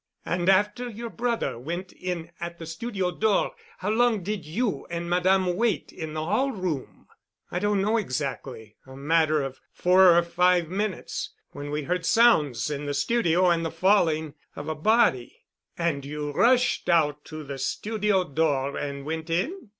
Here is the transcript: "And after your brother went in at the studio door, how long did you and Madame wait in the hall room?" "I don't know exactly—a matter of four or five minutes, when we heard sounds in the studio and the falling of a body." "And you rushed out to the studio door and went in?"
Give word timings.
"And 0.25 0.49
after 0.49 0.89
your 0.89 1.11
brother 1.11 1.59
went 1.59 1.91
in 1.93 2.31
at 2.39 2.57
the 2.57 2.65
studio 2.65 3.11
door, 3.15 3.53
how 3.77 3.91
long 3.91 4.23
did 4.23 4.47
you 4.47 4.87
and 4.89 5.07
Madame 5.07 5.55
wait 5.55 5.93
in 5.93 6.15
the 6.15 6.25
hall 6.25 6.49
room?" 6.51 7.05
"I 7.51 7.59
don't 7.59 7.83
know 7.83 7.97
exactly—a 7.97 8.95
matter 8.95 9.43
of 9.43 9.59
four 9.71 10.17
or 10.17 10.23
five 10.23 10.69
minutes, 10.69 11.35
when 11.51 11.69
we 11.69 11.83
heard 11.83 12.03
sounds 12.07 12.71
in 12.71 12.87
the 12.87 12.95
studio 12.95 13.51
and 13.51 13.63
the 13.63 13.69
falling 13.69 14.33
of 14.55 14.67
a 14.67 14.73
body." 14.73 15.43
"And 15.77 16.03
you 16.03 16.31
rushed 16.31 16.89
out 16.89 17.23
to 17.25 17.43
the 17.43 17.59
studio 17.59 18.23
door 18.27 18.75
and 18.75 19.05
went 19.05 19.29
in?" 19.29 19.69